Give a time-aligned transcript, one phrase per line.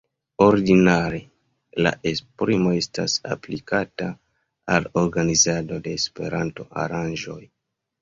[0.43, 1.19] Ordinare
[1.87, 4.11] la esprimo estas aplikata
[4.79, 7.43] al organizado de Esperanto-aranĝoj.